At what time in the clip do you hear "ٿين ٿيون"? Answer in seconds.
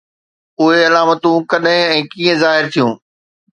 2.65-2.91